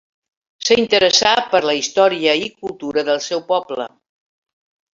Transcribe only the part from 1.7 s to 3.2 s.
la història i cultura